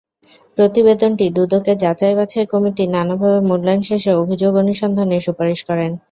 প্রতিবেদনটি 0.57 1.25
দুদকের 1.37 1.77
যাচাইবাছাই 1.77 2.45
কমিটি 2.53 2.83
নানাভাবে 2.87 3.39
মূল্যায়ন 3.49 3.81
শেষে 3.89 4.11
অভিযোগ 4.21 4.51
অনুসন্ধানের 4.63 5.25
সুপারিশ 5.27 5.59
করেন। 5.69 5.91